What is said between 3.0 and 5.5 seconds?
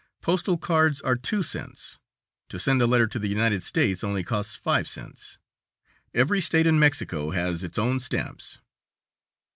to the United States only costs five cents.